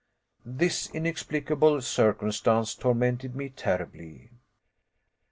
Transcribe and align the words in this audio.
This 0.43 0.89
inexplicable 0.89 1.79
circumstance 1.83 2.73
tormented 2.73 3.35
me 3.35 3.49
terribly. 3.49 4.31